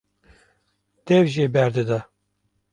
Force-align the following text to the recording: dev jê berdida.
dev 1.07 1.25
jê 1.33 1.45
berdida. 1.55 1.99